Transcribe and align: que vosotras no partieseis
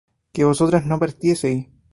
que 0.33 0.45
vosotras 0.45 0.83
no 0.87 0.97
partieseis 0.97 1.67